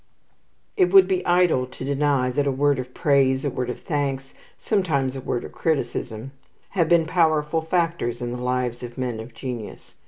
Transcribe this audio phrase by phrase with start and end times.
[0.77, 4.33] It would be idle to deny that a word of praise, a word of thanks,
[4.57, 6.31] sometimes a word of criticism,
[6.69, 9.93] have been powerful factors in the lives of men of genius.